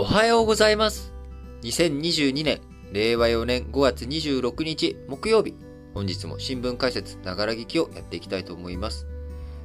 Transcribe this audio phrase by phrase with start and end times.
[0.00, 1.12] おはようございます。
[1.60, 5.54] 2022年、令和4年5月26日木曜日。
[5.92, 9.06] 本日も新聞解説、ながら聞きをやっていきたいと思います。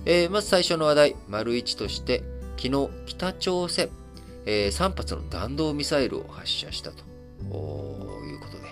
[0.03, 2.21] えーまず最初の話題、丸1として、
[2.57, 3.89] 昨日、北朝鮮、
[4.45, 7.05] えー3発の弾道ミサイルを発射したと
[7.49, 8.65] おいうことで、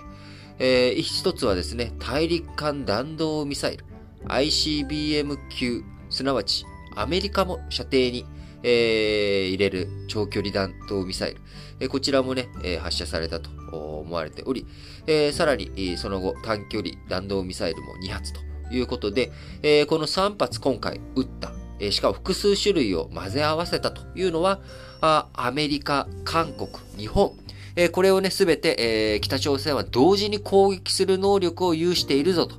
[0.59, 3.86] えー一つはですね、大陸間弾道ミサイル、
[4.25, 6.66] ICBM 級、すなわち
[6.98, 8.25] アメリカも射程に、
[8.64, 11.43] えー入れる長距離弾道ミサイル、
[11.83, 14.65] えこちらもね、え発射されたと思われており、
[15.05, 18.39] えさらにその後短距離弾道ミサイルも2発と
[18.71, 24.61] いうことで、えこの3発今回撃った、えしかも複数種類を混ぜ合わせたというのは、
[25.01, 27.33] あアメリカ、韓国、日本、
[27.75, 32.55] えこれをね、すべて、え北朝鮮は同時に攻撃する能力を有しているぞと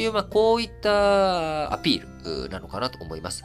[0.00, 3.42] いう、まあ、こういったアピールなのかなと思います。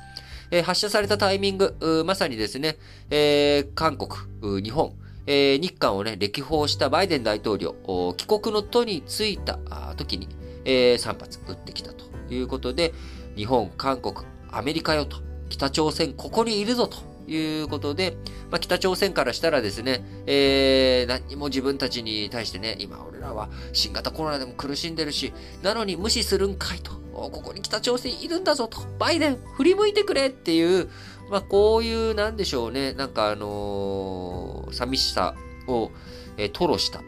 [0.52, 2.78] え発射されたタイミング、まさにですね、
[3.10, 4.94] えー韓国、日本、
[5.26, 7.76] えー日韓をね、歴訪したバイデン大統領、
[8.18, 9.60] 帰国の途に着いた
[9.98, 10.28] 時に、
[10.66, 12.94] え3発撃ってきたということで、
[13.36, 14.16] 日本、韓国、
[14.52, 15.18] アメリカよと、
[15.50, 16.98] 北朝鮮ここにいるぞと
[17.32, 18.18] いうことで、
[18.52, 30.90] まあ、北朝鮮からしたらですね、えー、何も自分たちに対してね、今俺らは新型コロナでも苦しんでるし、なのに無視するんかいと、ここに北朝鮮いるんだぞと、バイデン振り向いてくれっていう、
[31.34, 35.34] まあ、こういう、なんでしょうね、なんかあのー寂しさ
[35.68, 35.90] を、
[36.38, 37.02] えー吐露した。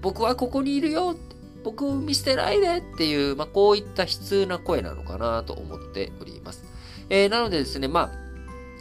[0.00, 1.14] 僕はここにいるよ
[1.62, 6.64] 僕を見捨てないでっていう、まあ、こういった悲痛な声なのかなと思っております。
[7.10, 8.25] えーなのでですね、まあ、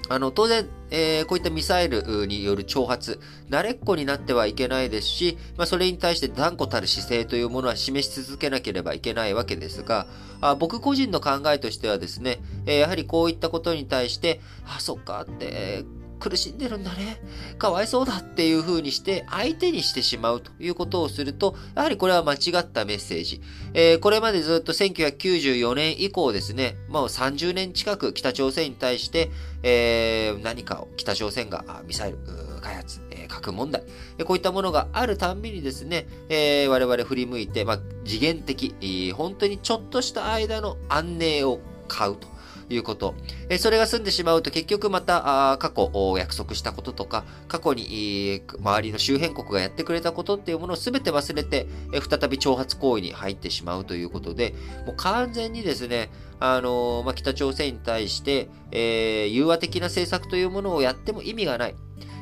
[0.10, 10.08] あの、当然、えーこういったミサイルによる挑発、慣れっこになってはいけないですし、まあ、それに対して断固たる姿勢というものは示し続けなければいけないわけですが、
[10.42, 17.22] あ僕個人の考えとしてはですね、えーやはりこういったことに対して、あ、そっかって、えー苦しんでるんだね。
[17.58, 23.42] かわいそうだっていう風にして相手にしてしまうということをすると、やはりこれは間違ったメッセージ。
[23.74, 29.32] えーこれまでずっと1994年以降ですね、もう30年近く北朝鮮に対して、
[29.64, 32.18] えー何かを北朝鮮がミサイル
[32.62, 33.84] 開発、えー核問題、
[34.26, 42.35] こういったものがあるたんびにですね、えー我々振り向いて、まあ、次元的、本当にちょっとした間の安寧を買うと。
[42.70, 43.16] いうこと。
[43.50, 54.54] えそれが済んでしまうと結局また、あ過去お約束したこととか、過去に、周りの周辺国がやってくれたことっていうものを全て忘れて、え再び挑発行為に入ってしまうということで、
[54.86, 56.10] もう完全にですね、
[56.40, 61.76] あのーまあ、北朝鮮に対して、えー融和的な政策というものをやっても意味がない。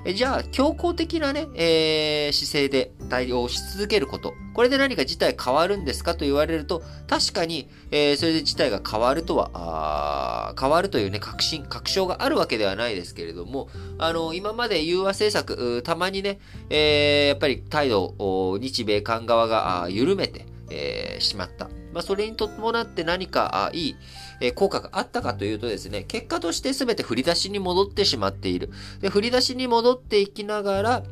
[0.05, 4.33] えじゃあ、強硬的なね、えー姿勢で対応し続けること。
[4.53, 21.69] これで何か事態変わるんですかと言われると、確かに、えーそれで事態が変わるとは、あ変わるというね、確信、確証があるわけではないですけれども、あの、今まで融和政策、たまにね、えーやっぱり態度を日米韓側が緩めて、えーしまった。
[21.93, 23.95] まあ、それに伴って何かあいい、
[24.39, 28.69] え効果があったかというとですね、結果として全て振り出しに戻ってしまっている。
[29.01, 31.03] で、振り出しに戻っていきながら、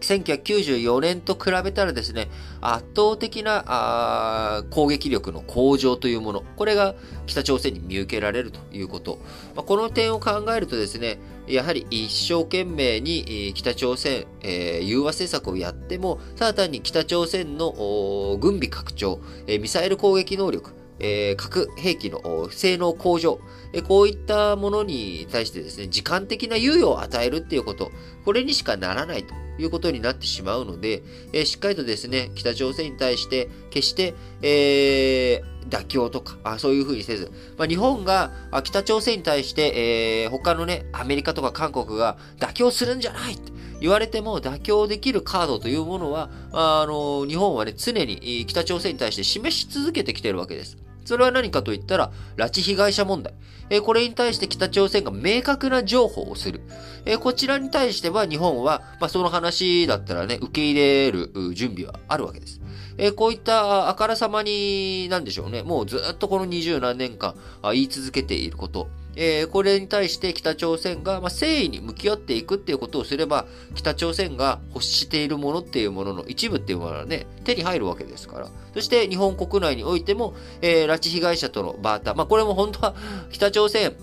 [0.00, 2.28] 1994年と比べたらですね、
[2.60, 6.94] 圧倒的なあ攻撃力の向上というもの、これが
[7.26, 9.18] 北朝鮮に見受けられるということ。
[9.54, 23.40] まあ、この点を考えるとですね、やはり一生懸命に北朝鮮、えー融和政策をやっても、ただ単に北朝鮮の軍備拡張、えーミサイル攻撃能力、えー核兵器の性能向上、
[23.72, 27.90] えこういったものに対してですね、時間的な猶予を与えるっていうこと、
[28.24, 38.30] これにしかならないということになってしまうので、えしっかりとですね、北朝鮮に対して、決して、えー妥協とか、あそういうふうにせず、まあ、日本が
[38.64, 43.52] 北朝鮮に対して、えー他のね、アメリカとか韓国が妥協するんじゃないって。
[43.80, 50.76] 言われても妥協できるカードというものは、あの、日本はね、常に北朝鮮に対して示し続けてきてるわけです。
[51.08, 53.32] それは何かと言ったら、拉致被害者問題。
[53.70, 56.60] えこれに対して北朝鮮が明確な情報をする。
[57.06, 62.60] えこちらに対しては日本は、まあ、その話だったらね、受け入れる準備はあるわけです。
[62.98, 68.88] えこういったあからさまに、なんでしょうね、もうずっとこの二十何年間あ言い続けていること。
[69.20, 78.48] えーこれに対して北朝鮮が、ま、誠意に向き合っていくっていうことをすれば、北朝鮮が欲しているものっていうものの一部っていうものはね、手に入るわけですから。
[78.72, 82.14] そして日本国内においても、えー拉致被害者とのバーター。
[82.14, 82.94] まあ、これも本当は
[83.30, 83.96] 北朝鮮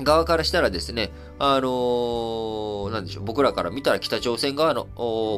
[0.00, 1.10] 側からしたらですね、
[1.44, 4.84] あのー、なんでしょう、僕らから見たら北朝鮮側の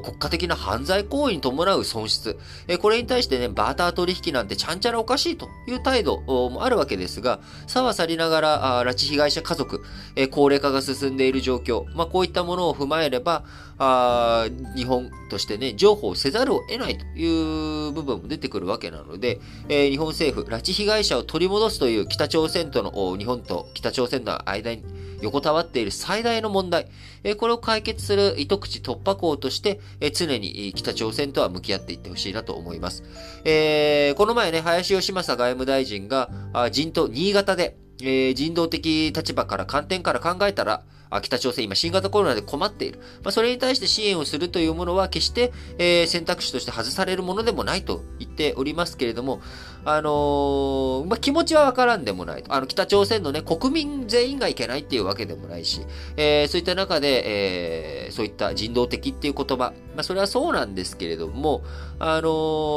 [0.05, 9.83] 国家的な犯罪行為に伴う損失、えこれに対してね、バーター取引なんてちゃんちゃらおかしいという態度もあるわけですが、さはさりながら、あ拉致被害者家族、
[10.15, 13.43] え高齢化が進んでいる状況、まあ、こういったものを踏まえれば、
[13.79, 14.47] あ
[14.77, 19.41] 日本としてね、譲歩せざるを得ないという部分も出てくるわけなので、
[19.71, 24.85] えー、日本政府、拉致被害者を取り戻すという北朝鮮との、日本と北朝鮮の間に
[25.25, 26.89] 横たわっている最大の問題、
[27.23, 33.03] え、これを解決する糸口突破口として、え、常に北朝鮮とは向き合っていってほしいなと思います。
[33.45, 40.83] えー、この前ね、林義正外務大臣が、あ人と新潟で、えー、人道的立場から観点から考えたら、
[41.21, 42.99] 北朝鮮今新型コロナで困っている。
[43.23, 49.41] まあ、それに対して支援をするというものは決して、えー、選択肢として外されるものでもないと言っておりますけれども、
[49.85, 52.55] あのー、まあ、気持ちはわからんでもないと。
[52.55, 55.83] あの、北朝鮮のね、国民全員がいけないっていうわけでもないし、
[56.17, 61.63] えー、そういった中で、えー、そういった人道的っていう言葉、まあ、それはそうなんですけれども、
[61.99, 62.29] あの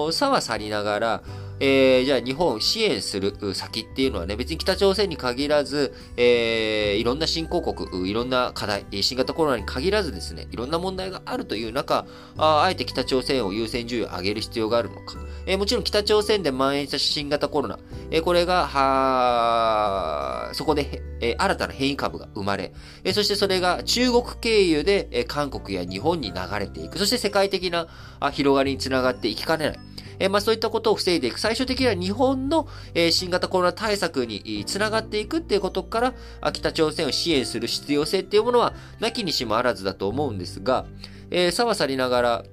[0.09, 1.23] ー、差は去りながら、
[1.59, 12.05] えー、じゃあ日本を支援する先っていうのはね、別に北朝鮮に限らず、えー、いろんな新興国、いろんな課題、新型コロナに限らずですね、いろんな問題があるという中、
[12.37, 15.17] ああえて北朝鮮を優先順位を上げる必要があるのか。
[15.45, 17.79] えー、もちろん北朝鮮で蔓延した新型コロナ、
[18.11, 22.73] えー、これが、はそこで、えー、新たな変異株が生まれ、
[23.03, 26.99] えー、そしてそれが中国経由で、えー、韓国や日本に流れていく。
[26.99, 27.87] そして世界的な
[28.19, 29.79] あ広がりにつながっていきかねない。
[30.19, 31.39] えまあ、そういったことを防いでいく。
[31.39, 36.13] 最終的には日本の、え新型コロナ対策につながっていくっていうことから、
[36.51, 40.85] 北朝鮮を支援する必要性っていうものは、なきにしもあらずだと思うんですが、
[41.29, 42.43] えー、さわさりながら、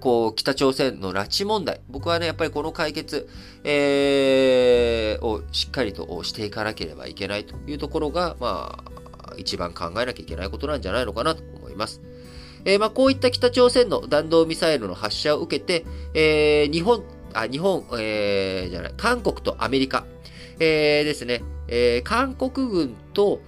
[0.00, 1.80] こう、北朝鮮の拉致問題。
[1.88, 3.28] 僕はね、やっぱりこの解決、
[3.64, 12.00] えー、をしっかりとしていかなければいけないというところが、まあ、一番考えなきゃいけないことなんじゃないのかなと思います。
[12.64, 15.84] えー、まあ、こういった北朝鮮の弾道ミサイルの発射を受けて、
[16.14, 17.02] えー、日本、
[17.34, 20.04] あ、日本、えー、じゃない、韓国とアメリカ、
[20.60, 23.40] えー、ですね、えー、韓国軍と、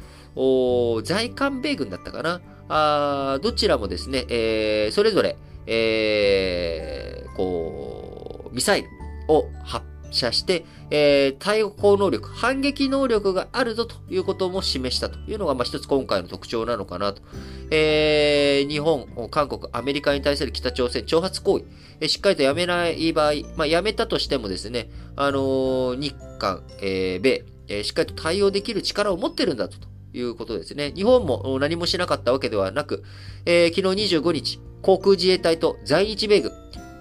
[1.02, 2.40] 在韓米軍だったかな？
[2.68, 5.36] あどちらもですね、えー、それぞれ、
[5.66, 8.88] えー、こう、ミサイル
[9.26, 17.22] を発射して、えー、対抗能力、反撃能力があるぞということも示したというのが、まあ、一つ今回の特徴なのかなと。
[17.70, 21.64] えー、日本、韓国、アメリカに対する北朝鮮挑発行為、
[22.00, 29.90] えー、しっかりとやめない場合、まあ、やめたとしてもですね、あのー、日韓、えー、米、えー、しっかりと対応できる力を持ってるんだと。
[30.12, 30.92] いうことですね。
[30.94, 33.04] 日本も何もしなかったわけではなく、
[33.46, 36.52] えー、昨日25日、航空自衛隊と在日米軍、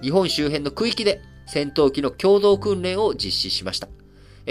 [0.01, 1.21] 日本周辺の区域で
[1.51, 3.87] 戦闘機の共同訓練を実施しました。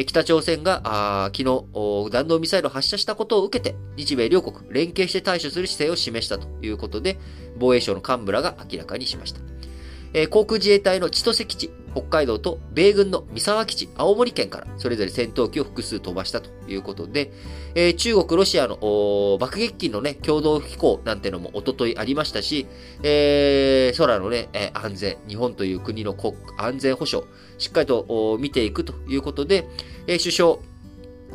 [0.06, 1.65] 北朝鮮が昨日
[2.11, 7.19] 弾道ミサイルを発射したことを受けて、日米両国連携して対処する姿勢を示したということで、
[7.59, 9.41] 防衛省の幹部らが明らかにしました。
[10.31, 17.33] 航空自衛隊の千歳基地、北海道と米軍の三沢基地、青森県からそれぞれ戦闘機を複数飛ばしたということで、
[17.75, 22.67] えー、中国、ロシアの爆撃機のね、共同飛行なんてのも一昨日ありましたし、
[23.03, 27.27] えー、空のね、え安全、日本という国の国安全保障、
[27.59, 29.67] しっかりと見ていくということで、
[30.06, 30.56] え首相、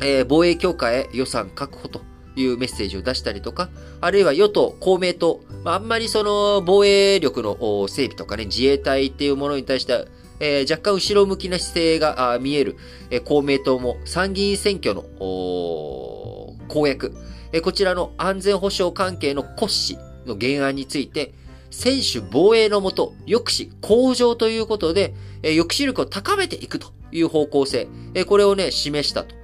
[0.01, 2.01] え防衛強化へ予算確保と
[2.35, 3.69] いうメッセージを出したりとか、
[4.01, 10.05] あるいは与党、公明党、まあ、あんまりその防衛力の整備とかね、自衛隊っていうものに対しては、
[10.43, 12.75] えー、若干後ろ向きな姿勢が見える、
[13.09, 17.15] えー、公明党も参議院選挙の公約、
[17.53, 21.33] えー、こちらの安全保障関係の骨子の原案について、
[21.71, 29.35] 選手防衛のもと、抑止、向上ということで、え、抑止力を高めていくという方向性、え、これをね、示したと。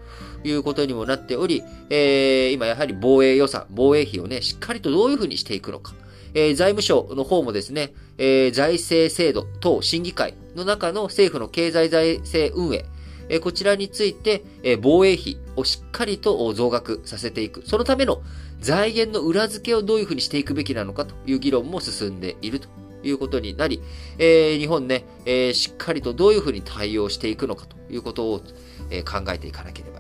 [0.46, 5.94] いうことにもなっており、え、今やはり防衛予算、防衛費をね、しっかりとどういうふうにしていくのか。
[6.34, 12.86] えー、財務省の方もですね、えー、財政制度等審議会の中の政府の経済財政運営、
[13.30, 17.64] えー、こちらについて、え、防衛費をしっかりと増額させていく。
[17.66, 18.22] そのための
[18.60, 22.68] 財源の裏付けをどういうふうにしていくべきなのかという議論も進んでいると
[23.04, 23.82] いうことになり、
[24.18, 28.42] え、日本ね、え、しっかりとどういうふうに対応していくのかということを、
[28.90, 29.99] え、考えていかなければ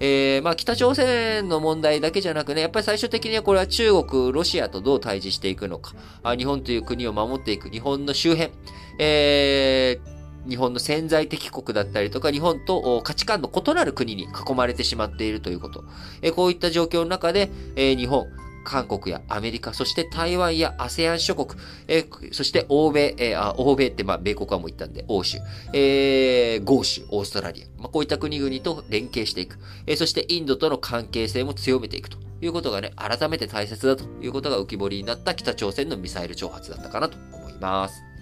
[0.00, 8.52] えー、まあ、北朝鮮の問題だけじゃなくね、やっぱり最終的にはこれは中国、ロシアとどう対峙していくのか、あ日本という国を守っていく、日本の周辺、
[8.98, 15.84] えー、日本の潜在的国だったりとか、日本と価値観の異なる国に囲まれてしまっているということ。
[16.22, 18.26] えこういった状況の中で、え日本、
[18.64, 25.38] 韓国やアメリカ、そして台湾や ASEAN 諸国、えー、そして欧米、えー、あ欧米って、まあ、米国はもう言ったんで、欧州、
[25.72, 38.13] えー、豪州、オーストラリア、まあ、こういった国々と連携していく、えー、そしてインドとの関係性も強めていくということがね、改めて大切だということが浮き彫りになった北朝鮮のミサイル挑発だったかなと思います。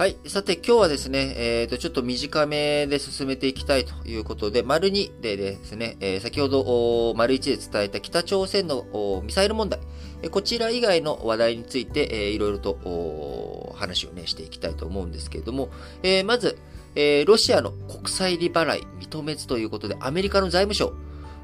[0.00, 0.16] はい。
[0.28, 9.78] さて、今日はですね、えっ、ー、と、ちょっと短めで進めていきたいということで、丸2でですね、えー、先ほど、丸1で伝えた北朝鮮のミサイル問題、
[10.22, 15.68] えこちら以外の話題について、えー、いろいろと話をね、していきたいと思うんですけれども、
[16.02, 16.56] えー、まず、
[16.94, 20.94] えー、ロシアの国債利払い認めずということで、アメリカの財務省、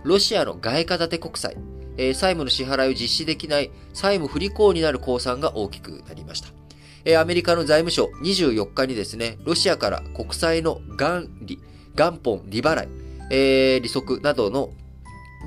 [0.02, 1.58] ロシアの外貨建て国債、
[1.98, 6.65] え、債務の支払いを実施できない債務不履行になる公算が大きくなりました。
[7.14, 11.60] アメリカの財務省24日にですね、ロシアから国債の元利、
[11.94, 12.88] 元本、利払い、
[13.30, 14.70] えー、利息などの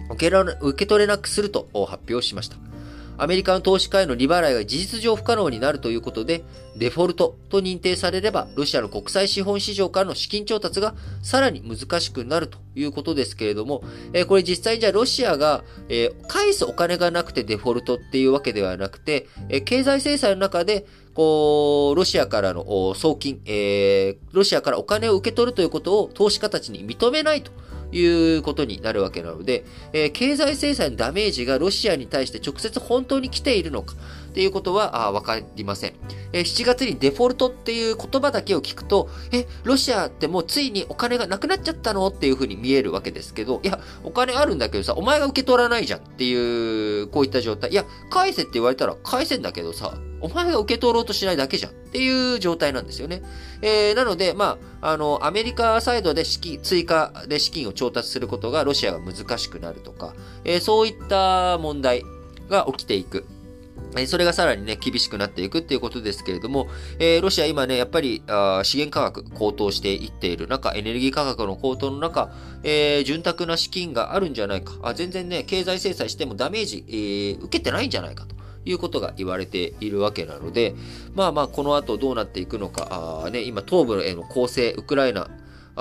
[0.09, 2.55] 受け取れなくすると発表しました。
[3.21, 6.45] アメリカの投資家への利払いが事実上不可能になるということで、
[6.77, 27.51] デフォルトと認定されれば、ロシアの国際資本市場からの資金調達がさらに難しくなるということですけれども、えー、これ実際じゃあロシアが、えー、返すお金がなくてデフォルトっていうわけではなくて、えー、経済制裁の中で、こう、ロシアからの送金、えー、ロシアからお金を受け取るということを投資家たちに認めないと。
[27.91, 33.95] いうことになるわけなので、えー、経済制裁のダメージがロシアに対して直接本当に来ているのか
[34.29, 35.93] っていうことはわかりません、
[36.31, 47.71] え、7月にデフォルトっていう言葉だけを聞くと、え、ロシアってもうついにお金がなくなっちゃったのっていうふうに見えるわけですけど、いや、お金あるんだけどさ、お前が受け取らないじゃんっていう、こういった状態。
[47.71, 53.21] いや、返せって言われたら返せんだけどさ、お前が受け取ろうとしないだけじゃんっていう状態なんですよね。
[53.61, 62.03] えー、なので、まあ、あの、アメリカサイドで資金、追加で資金を調達することがロシアが難しくなるとか、えー、そういった問題
[62.49, 63.25] が起きていく。
[64.07, 66.67] それがさらにね、厳しくなっていくっていうことですけれども、
[66.99, 72.31] えー、ロシア今ね、やっぱりあ資源価格高騰していっている中、エネルギー価格の高騰の中、
[72.63, 74.73] えー、潤沢な資金があるんじゃないか。
[74.83, 78.39] あ全然ね、経済制裁してもダメージ、えー、受けてないんじゃないかと。
[78.65, 80.75] いうことが言われているわけなので、
[81.15, 85.29] まあまあ、この後どうなっていくのか、あね、今、東部への攻勢、ウクライナ、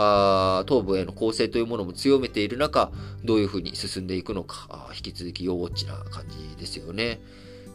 [0.00, 2.93] あ東部への攻勢というものも強めている中、
[3.25, 7.21] どういうふうに進んでいくのか、あ引き続き要ウォッチな感じですよね。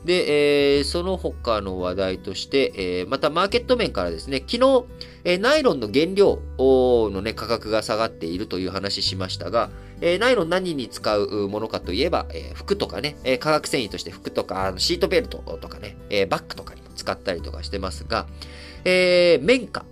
[0.05, 4.85] で、えー、その他の話題として、えー、またマーケット面からですね、昨日、
[5.23, 9.69] えー、ナイロンの原料のね、価格が下がっているという話しましたが、
[10.01, 18.27] えー、ナイロン何に使うものかといえば、えー、服とかね、えー、化学繊維として服とか、あのシートベルトとかね、えー、バッグとかにも使ったりとかしてますが、
[18.83, 19.85] えー、綿花、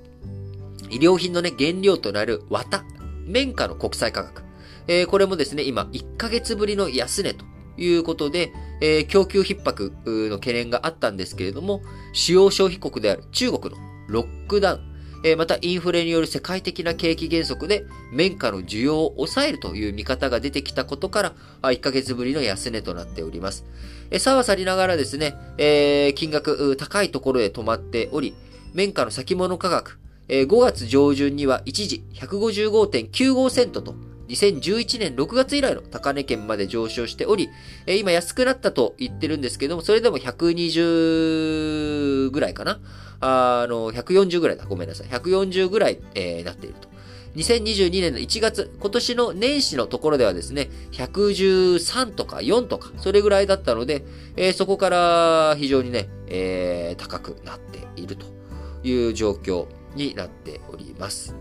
[0.90, 2.84] 医療品のね、原料となる綿、
[3.26, 4.44] 綿花の国際価格、
[4.88, 7.46] えー、これもですね、今、1ヶ月ぶりの安値と
[7.78, 8.52] いうことで、
[8.82, 11.82] えー、供給逼迫の懸念があったんですけれども、
[12.14, 14.82] 主要消費国である中国のロックダウン、
[15.24, 23.66] えー、またインフレによる世界的な景気減速で綿花の需要を抑えるという見方が出てきたことから、1ヶ月ぶりの安値となっております。
[24.10, 28.34] えー、さはさりながらですね、えー、金額高いところへ止まっており、
[28.74, 33.96] 綿花の先物価格、えー、5月上旬には一時155.95セントと
[34.32, 37.50] 2011年6月以来の高値圏まで上昇しており、
[37.86, 42.80] えー、今安くなったと言ってるんですけども、それでも120ぐらいかな？
[43.20, 44.66] あの、140ぐらいだ。
[44.66, 45.08] ごめんなさい。
[45.08, 46.90] 140ぐらい、えー、なっていると。
[47.36, 54.04] 2022年の1月、今年の年始のところではですね、113とか4とか、それぐらいだったので、
[54.36, 58.26] えー、そこから非常にね、えー、高くなっていると
[58.84, 61.36] いう状況になっております。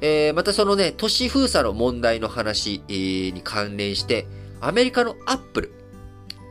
[0.00, 4.26] えー、またそのね、都市封鎖の問題の話、に関連して、
[4.60, 5.72] アメリカのアップル、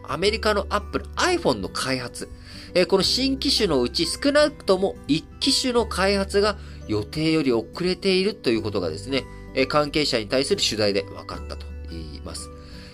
[0.08, 2.30] アメリカのアップル、iPhone の開発、
[2.74, 9.24] えー、この新機種のうち少なくとも1機種の開発が予定より遅れているということがですね、
[9.56, 12.50] え、関係者に対する取材で分かったと言います。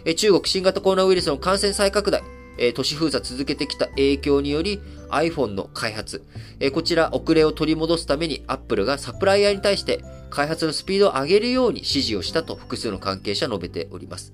[0.05, 2.24] え、中国新型コロナウイルスの感染再拡大、
[2.58, 4.79] え都市封鎖続けてきた影響により
[5.10, 6.24] iPhone の開発、
[6.60, 14.34] えこちら遅れを取り戻すために Apple がサプライヤーに対して開発のスピードを上げるように指示をしたと複数の関係者述べております。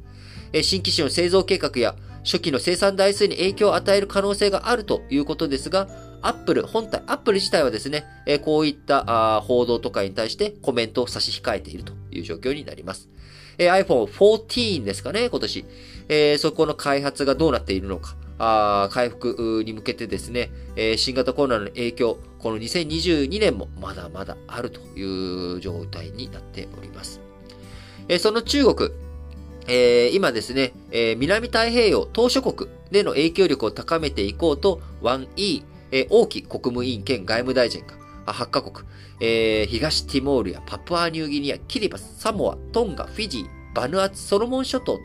[0.61, 5.89] 新機種の製造計画や初期の生産台数に影響を与える可能性があるということですが、
[6.21, 8.05] アップル本体、アップル自体はですね、
[8.43, 13.09] こういった報道とかに対してコメントを差し控えているという状況になります。
[13.57, 15.65] iPhone 14ですかね、今年。
[16.37, 18.15] そこの開発がどうなっているのか。
[18.39, 27.21] あ回復に向けてですね、えー、新型コロナの影響、この2022年もまだまだあるという状態になっております。
[28.07, 28.91] えー、その中国、
[29.67, 38.87] えー、今ですね、え、南太平洋島諸国での影響力を高めていこうと 1E、えー、王毅国務委員兼外務大臣が8カ国、
[39.19, 45.03] え、東ティモールやパプアニューギニア、キリバス、サモア、トンガ、フィジー、バヌアツ、ソロモン諸島と、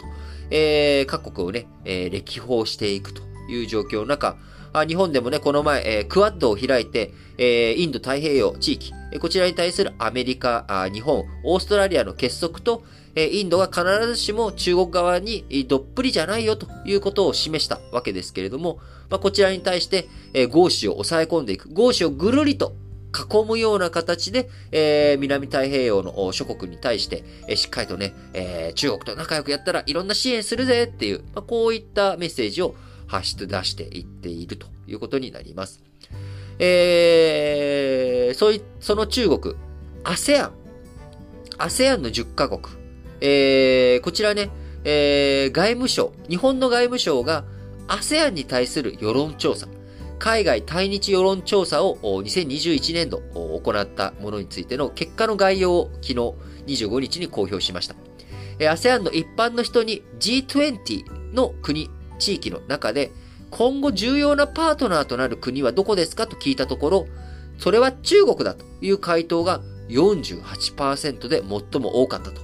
[0.52, 4.36] えー、各国をね、えー、歴訪していくという状況の中、
[4.74, 18.78] あ日本でもね、この前、えー、クワッドを開いて、えー、インド太平洋地域、えー、こちらに対するアメリカあ、日本、オーストラリアの結束と、え、インドが必ずしも中国側にどっぷりじゃないよということを示したわけですけれども、
[19.10, 22.74] まあ、こちらに対して、えー、合子を抑え込んでいく、合子をぐるりと
[23.12, 32.74] 囲むような形で、えー、南太平洋の諸国に対して、えー、しっかりとね、えー、中国と仲良くやったらいろんな支援するぜっていう、まあ、こういったメッセージを
[33.06, 35.82] 発出出していっているということになります。
[36.58, 39.54] えー、そい、その中国、
[40.04, 40.50] ASEAN、
[41.58, 42.62] ASEAN の10カ国、
[43.20, 44.50] えー、こちらね、
[44.84, 47.44] えー、外務省、日本の外務省が
[47.88, 49.66] ASEAN に対する世論調査、
[50.22, 56.14] 海外対日世論調査を2021年度行ったものについての結果の概要を昨日
[56.66, 57.96] 25日に公表しました。
[58.60, 63.10] ASEAN の一般の人に G20 の国、地域の中で
[63.50, 67.06] 今後重要なパートナーとなる国はどこですかと聞いたところ、
[67.58, 72.40] それは中国だという回答が48%で最も多かったと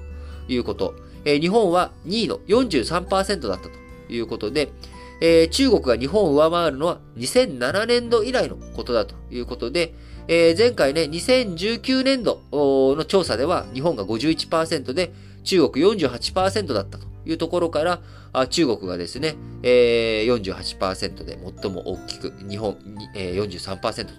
[0.49, 0.97] いうこと。
[1.25, 3.71] 日本は2位の43%だったと
[4.13, 4.73] いうことで、
[5.21, 9.95] えー、中国が日本を上回るのは2007年度以来のことだということで、
[10.29, 15.13] えー、前回ね、2019年度の調査では日本が51%で
[15.45, 18.01] 中国48%だったというところから、
[18.33, 22.77] あ中国がですね、えー、48%で最も大きく、日本、
[23.15, 24.13] えー、43%と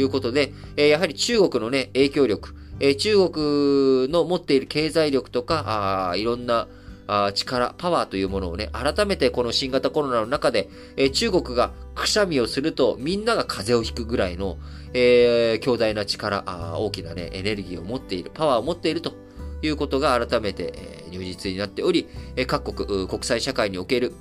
[0.00, 6.66] いうことで、えー、やはり中国のね、影響力、えー、中国の持っている経済力とか、あいろんな、
[7.06, 14.58] あ力、パワーというものをね、改めてこの新型コロナの中で、えー、中国がくしゃみをするとみんなが風邪をひくぐらいの、
[14.94, 19.14] えー、強大な力あ、大きなね、エネルギーを持っている、パワーを持っていると
[19.62, 24.12] いうことが改めて、えー、入実になっており、え、各国、国際社会における、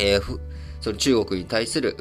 [0.00, 0.40] えー、
[0.80, 1.94] その中国に対する、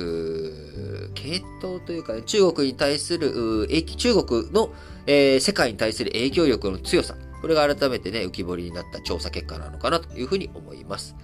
[1.16, 4.72] 系統というか、ね、中国に対する、中国の、
[5.06, 11.16] え、世界に対する影響力の強さ、これが改めてね、浮き彫りになった調査結果なのかなというふうに思います。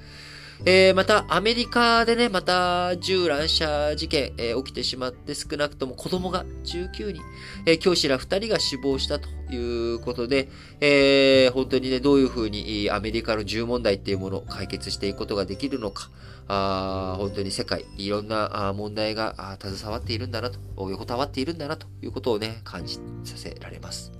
[0.65, 7.21] えー、また、アメリカでね、また、銃乱射事件、えー、起きてしまって、少なくとも子供が19人、
[7.65, 10.49] えー、教師ら2人が死亡したということで、
[10.79, 16.09] えー、本当にね、どういうふうにアメリカの銃問題っていうものを解決していくことができるのか、
[16.47, 24.13] あ本当に世界、いろんな問題が携わっているんだなと、横たわっているんだなということをね、感じさせられます。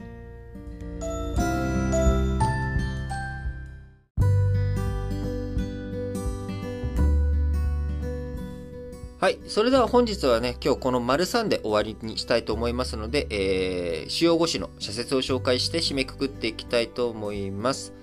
[9.24, 9.40] はい。
[9.48, 17.94] それでは本日はね、今日この丸3で終わりにしたいと思いますので、えー、主要語詞の社説を紹介して締めくくっていきたいと思います。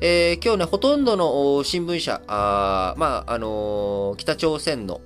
[0.00, 5.00] えー、今日ね、ほとんどの新聞社、あまあ、あのー、北朝鮮の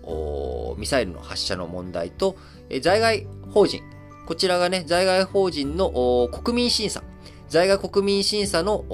[0.76, 2.36] ミサイルの発射の問題と、
[2.68, 3.82] えー、在外法人、
[4.26, 7.02] こちらがね、在外法人の国民審査、
[7.48, 8.84] 在外国民審査の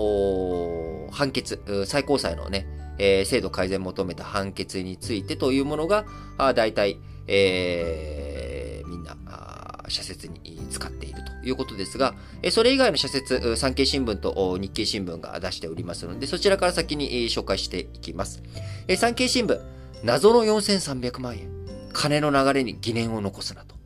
[1.10, 6.04] 判決、最高裁のね、えー、制度改善求めた判決についてというものが、
[6.37, 9.16] あ大体、えー、みんな、
[9.88, 12.14] 社説に使っているということですが、
[12.50, 18.42] それ以外の社説、産経新聞と日経新聞が出しておりますので、そちらから先に紹介していきます。
[18.96, 19.58] 産経新聞、
[20.04, 21.48] 謎の4300万円、
[21.94, 23.78] 金の流れに疑念を残すなと。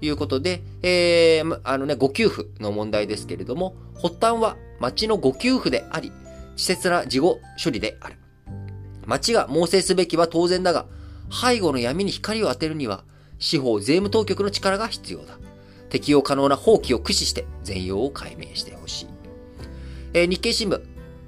[0.00, 6.12] いうことで、えー、あのね、ご給付の問題ですけれども、発端は町のご給付であり、
[6.52, 8.16] 稚拙な事後処理である。
[9.08, 10.86] 町が猛省すべきは当然だが、
[11.32, 13.04] 背後の闇に光を当てるには、
[13.38, 15.38] 司法税務当局の力が必要だ。
[15.88, 19.06] 適用可能な法規を駆使して全容を解明してほしい。
[20.12, 20.82] えー、日経新聞、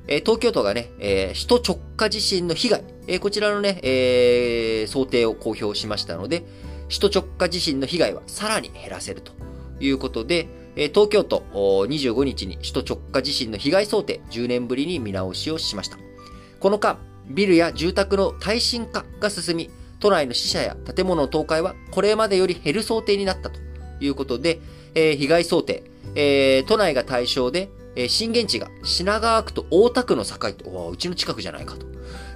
[0.08, 6.44] えー、東京都がね、えー、首都直下地震の被害、えこちらのね、え想定を公表しましたので、
[6.88, 9.32] 首都直下地震の被害はさらに減らせると
[9.80, 15.96] いうことで、え東京都25日に首都直下地震の被害想定10年ぶりに見直しをしました。
[16.60, 16.98] この間、
[17.30, 23.60] ビルや住宅の耐震化が進み、都内の死者や建物の倒壊はこれまでより減る想定になったと
[24.00, 24.60] いうことで、
[24.94, 31.86] えー、被害想定、えー、都内が対象で、えー、震源地が品川区と大田区の境と、うちの近くじゃないかと。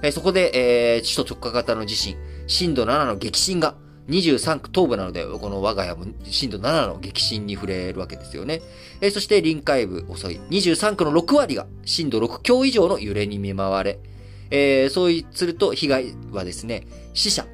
[0.01, 2.15] えー、そこで、えー、首都直下型の地震、
[2.47, 3.75] 震度7の激震が
[4.09, 8.61] 23区東部なので、この我が家も震度7の激震に触れるわけですよね。
[9.01, 10.39] えー、そして臨海部遅い。
[10.51, 13.99] 23区の6割が震度6強以上の揺れに見舞われ、
[14.51, 17.45] えー、そうすると被害はですね、死者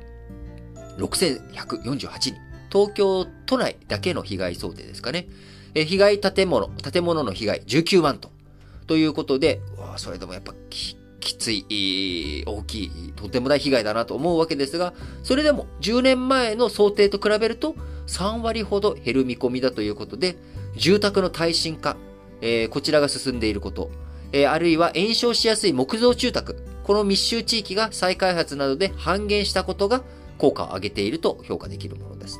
[0.97, 2.35] 6148人、
[2.71, 5.27] 東京都内だけの被害想定ですかね。
[5.73, 8.31] え被害建物、建物の被害19万トン。
[8.87, 9.61] ということで、
[9.97, 17.75] それでもやっぱききつい、大きい、とても大被害だなと思うわけですが、それでも10年前の想定と比べると
[18.07, 20.35] 3割ほど減る見込みだということで、
[20.75, 21.95] 住宅の耐震化、
[22.41, 23.91] えー、こちらが進んでいること、
[24.33, 30.03] えー、あるいは炎症しやすい木造住宅、この密集地域が再開発などで半減したことが
[30.37, 32.39] 効果を上げていると評価できるものです。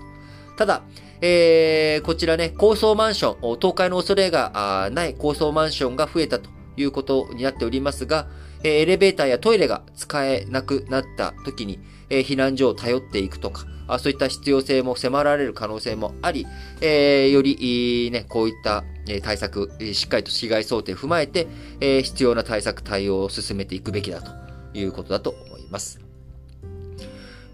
[0.58, 0.84] ただ、
[1.22, 8.28] えー、こちらね、高層マンション、倒壊の恐れがない高層マンションが増えたということになっておりますが、
[8.64, 11.80] えエレベーターやトイレが使えなくなった時に
[12.12, 13.66] え、避難所を頼っていくとか、
[13.98, 16.46] そういった必要性も迫られる可能性もあり、
[16.82, 18.84] えより、ね、こういった
[19.24, 21.48] 対策、しっかりと被害想定を踏まえて
[21.80, 24.32] え、必要な対策対応を進めていくべきだと
[24.78, 26.02] いうことだと思います。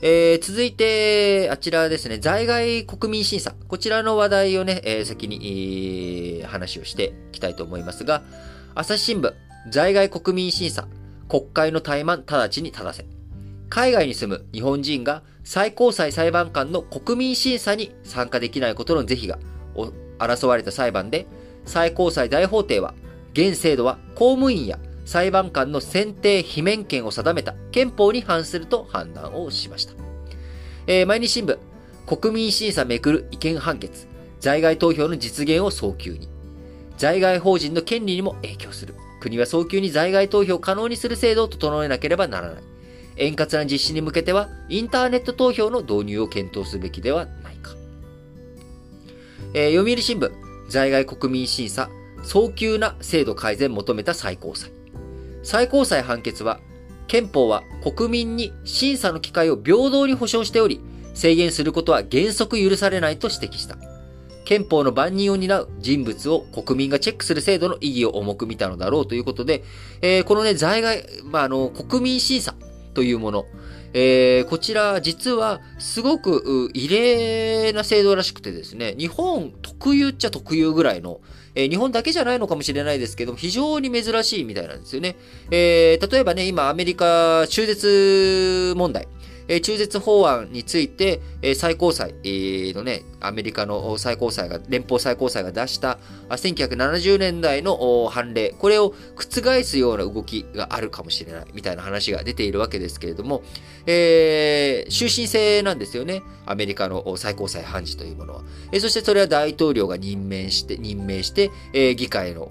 [0.02, 3.56] えー、続いて、あちらですね、在外国民審査。
[3.68, 8.24] こちらの話題をね、えー、先に、えー、話をしていきたいと思いますが、
[8.76, 9.34] 朝日新聞、
[9.70, 10.88] 在外国民審査、
[11.28, 13.06] 国会の怠慢直ちに正せ。
[13.70, 19.40] 海外に住む日本人が最高裁裁判官の国民審査に参加できないことの是非が
[20.20, 21.28] 争われた裁判で、
[21.66, 22.94] 最高裁大法廷は、
[23.34, 29.94] 現制度は公務員や裁判官の選定罷免権を定めた憲法に反すると判断をしました。
[30.88, 31.58] えー、毎日新聞、
[32.06, 34.08] 国民審査めくる意見判決、
[34.40, 36.30] 在外投票の実現を早急に。
[36.98, 38.96] 在外法人の権利にも影響する。
[39.20, 42.64] 国は早急に在外投票を可能にする制度を整えなければならない。
[43.18, 47.76] 円滑な実施に向けては、インターネット投票の導入を検討すべきではないか。
[49.54, 50.32] えー、読売新聞、
[50.70, 51.90] 在外国民審査、
[52.24, 54.72] 早急な制度改善求めた最高裁。
[55.44, 56.60] 最高裁判決は、
[57.08, 57.64] 憲法は
[57.96, 60.82] 国民に審査の機会を平等に保障しており、
[61.14, 63.78] 制限することは原則許されないと指摘した。
[64.48, 69.66] 憲法の万人を担う人物を国民がチェックする制度の意義を重く見たのだろうということで、
[70.02, 72.56] えー、このね、在外、まあ、あの、国民審査
[72.94, 73.46] というもの、
[73.94, 81.20] えー、こちら実はすごく異例な制度らしくてですね、日本特有っちゃ特有ぐらいの、
[81.54, 85.18] えー、日本だけじゃないのかもしれないですけど、非常に珍しいみたいなんですよね。
[85.52, 89.10] えー、例えばね、今アメリカ中絶問題。
[89.48, 95.98] え中絶法案について、え最高裁のね、アメリカの最高裁が、連邦最高裁が出した
[96.30, 103.42] 1970年代の判例、これを覆すような動きがあるかもしれないみたいな話が出ているわけですけれども、
[103.86, 106.22] えー、終身制なんですよね。
[106.46, 108.44] アメリカの最高裁判事というものは。
[108.72, 112.48] えそしてそれは大統領が任命して、任命して、え議会の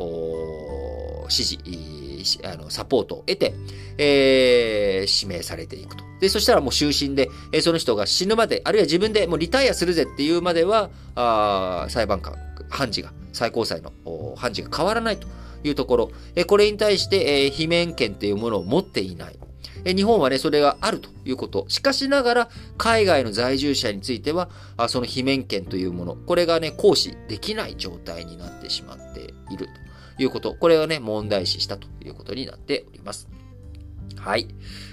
[1.25, 2.06] 指示、
[2.45, 3.55] あの、サポートを得て、
[3.99, 6.05] えー、指名されていくと。
[6.21, 12.35] で、そしたらもう終身で、えー、その人が死ぬまで、あるいは自分でもうリタイアするぜっていうまでは、あ裁判官、
[12.69, 13.93] 判事が、最高裁の
[14.37, 15.29] 判事が変わらないと
[15.63, 19.39] いうところ、えー、これに対して、えー、罷免権っていうものを持っていない。
[19.85, 21.67] え日本はね、それがあるということ。
[21.69, 29.87] しかしながら、海外の在住者については、あその罷免権というもの、これがね、行使できない状態になってしまっていると。
[30.19, 30.55] いうこと。
[30.55, 33.29] これをね、問題視したということになっております。
[34.17, 34.49] はい。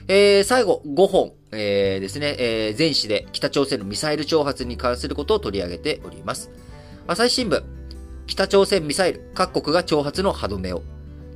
[0.08, 6.52] えー、最後、5本、えー、ですね、えー、全紙で北朝鮮のミサイル挑発に関することを取り上げております。
[7.08, 7.63] 朝日新聞、
[8.28, 10.84] 北朝鮮ミサイル、各国が挑発の歯止めを。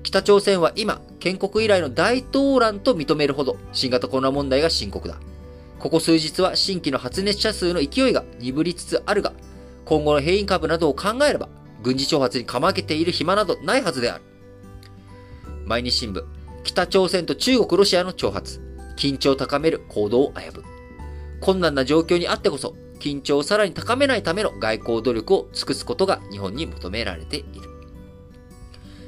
[0.08, 5.18] 北朝鮮は今、建国以来の大動乱と認めるほど、新型コロナ問題が深刻だ。
[5.80, 9.34] ここ数日は新規の発熱者数の勢いが鈍りつつあるが、
[9.84, 11.50] 今後の変異株などを考えれば、
[11.84, 14.24] 軍事挑発にかまけている暇などないはずである。
[15.66, 16.24] 毎日新聞、
[16.64, 18.62] 北朝鮮と中国、ロシアの挑発、
[18.96, 20.64] 緊張を高める行動を危ぶ。
[21.42, 27.68] 困難な状況にあってこそ、緊張をさらに高めないための外交努力を尽くすことが日本に求められている。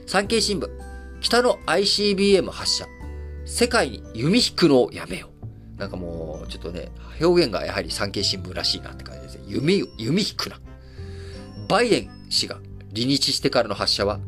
[0.05, 0.88] 産経新聞、
[1.21, 2.87] 北の ICBM 発射、
[3.45, 5.29] 世界に弓引くのをやめよ
[5.77, 5.79] う。
[5.79, 9.43] なんかもう、ちょっとね、表現がやはり産経新聞らしいなって感じですね。
[9.47, 10.59] 弓、弓引くな。
[11.67, 12.55] バイデン氏が
[12.95, 14.19] 離日してからの発射は、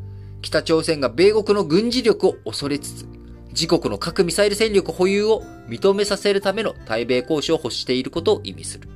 [0.42, 3.06] 北朝鮮が米国の軍事力を恐れつつ、
[3.50, 8.88] 自国の核ミサイル戦力保有を認めさせるための対米交渉を欲していることを意味する。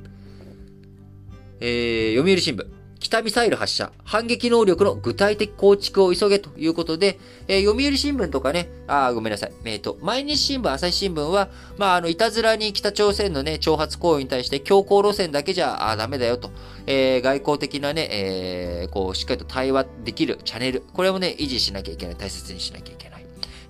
[1.59, 2.76] えー、読売新聞。
[2.99, 9.51] 北ミサイル発射、反撃能力の具体的構築を急げということで、えー、読売新聞とかね、あ、ごめんなさい。
[9.65, 16.51] えっ、ー、と、毎日新聞、朝日新聞は、まあ、あの、いたずらに北朝鮮のね、挑発行為に対して強硬路線だけじゃ、あ、ダメだよと、
[16.85, 23.16] えー、外交的なね、えー、こう、しっかりと対話できるチャンネル、これもね、維持しなきゃいけない、大切にしなきゃいけない。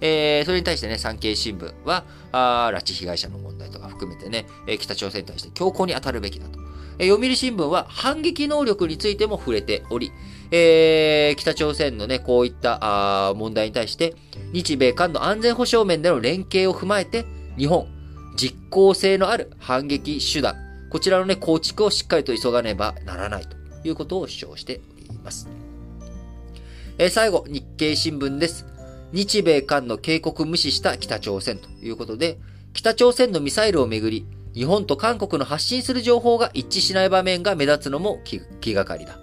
[0.02, 6.60] えー、それに対してね、産経新聞は、あ拉致被害者の問題とか含めてね、え、北朝鮮に対して強硬に当たるべきだと。
[7.00, 10.12] えー、読売新聞は反撃能力についても触れており、
[10.52, 12.80] えー、北朝鮮のね、こういった
[13.30, 14.16] あ問題に対して、
[14.54, 17.26] 日米韓の安全保障面での連携を踏まえて、
[17.58, 17.88] 日本、
[18.36, 20.56] 実効性のある反撃手段、
[20.90, 23.58] こちらのね、構築をしっかりと急がねばならないと
[23.88, 25.50] いうことを主張しております。
[26.98, 28.77] えー、最後、日経新聞です。
[29.14, 32.40] 日米韓の警告無視した北朝鮮ということで、
[32.74, 38.20] 北朝鮮のミサイルをめぐり、日本と韓国の発信する情報が一致しない場面が目立つのも
[38.60, 39.20] 気がかりだ。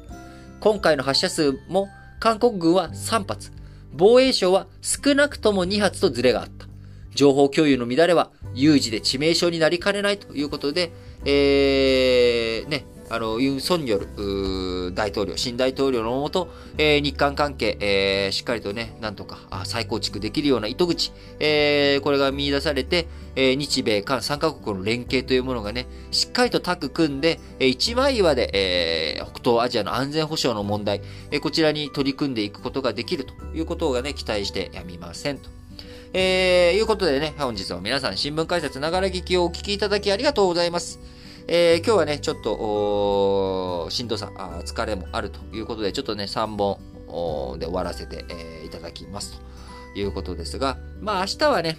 [0.60, 1.88] 今回の発射数も
[2.20, 3.52] 韓国軍は3発、
[3.92, 6.66] 防衛省は少なくとも2発とズレがあった。
[7.14, 10.92] 情報共有の乱れは有事で致命傷になりかねないということで、
[11.24, 16.48] えー、ね、あの、ユン・ソンニョル大統領、新大統領のもと、
[16.78, 31.00] えー、日韓関係、えー、しっかりとね、なんとか再構築できるような糸口、えー、これが見出されて、え、日米韓3カ国の連携というものがね、しっかりとタッグ組んで、えー、一枚岩で、え、北東アジアの安全保障の問題、
[31.30, 35.50] え、こちらに取り組んでいくことができるということがね、期待してやみませんと。
[36.14, 41.13] え、いうことでね、本日は皆さん新聞解説ながら聞きをお聞きいただきありがとうございます。
[41.46, 49.42] えー、今日はね、ちょっと、しんどさあ、疲れもあるということで、ちょっとね、3本で終わらせて、えー、いただきます
[49.92, 51.76] ということですが、まあ明日はね、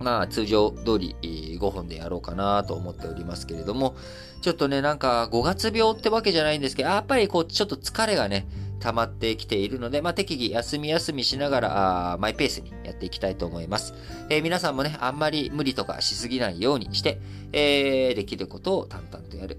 [0.00, 3.96] まあ通常通り5本でやろうかなと思っておりますけれども、
[4.42, 8.46] ちょっとね、なんか5月病ってわけじゃないんですけど、やっぱりこう、ちょっと疲れがね、
[8.84, 13.94] 溜まってきているので、まあ、適宜休み休みしながら、あマイペースにやっていきたいと思います。
[14.28, 17.18] えー、皆さんもね、あんまり無理とかしすぎないようにして、
[17.52, 19.58] えー、できることを淡々とやる。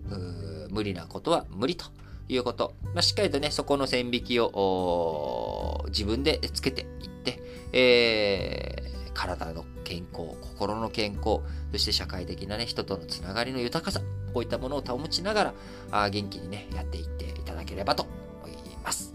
[0.69, 1.85] 無理なことは無理と
[2.29, 2.75] いうこと。
[2.93, 7.41] まあ、しっかりとね、そこの線引きを自分でつけていって、
[7.73, 11.39] えー、体の健康、心の健康、
[11.71, 14.01] そして社会的なね、人とのつながりの豊かさ、
[14.35, 15.53] こういったものを保ちながら、
[15.89, 18.03] あ元気にね、やっていっていただければと
[18.43, 18.51] 思い
[18.83, 19.14] ます。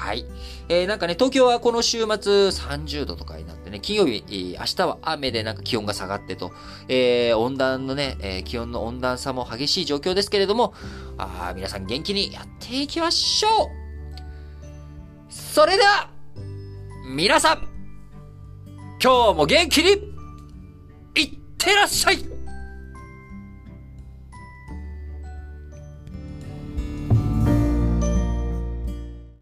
[0.00, 0.24] はい。
[0.70, 2.06] えー、なんかね、東京はこの週末
[2.48, 6.52] 30度とかになってね、金曜日、明日は雨でなんか気温が下がってと、
[6.88, 10.72] えー、温暖のね、えー、気温の温暖差も激しい状況ですけれども、
[11.18, 13.68] あ皆さん元気にやっていきましょう。
[15.28, 16.08] それでは、
[17.14, 17.68] 皆さん、
[19.04, 19.90] 今日も元気に、
[21.14, 22.39] いってらっしゃい。